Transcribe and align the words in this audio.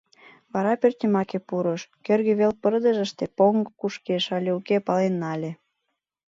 Вара 0.53 0.73
пӧртйымаке 0.81 1.39
пурыш, 1.47 1.81
кӧргӧ 2.05 2.33
вел 2.39 2.53
пырдыжыште 2.61 3.25
поҥго 3.37 3.69
кушкеш 3.79 4.25
але 4.37 4.51
уке, 4.59 4.77
пален 4.87 5.13
нале. 5.21 5.51